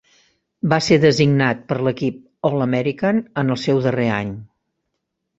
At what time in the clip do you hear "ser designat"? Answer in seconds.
0.83-1.59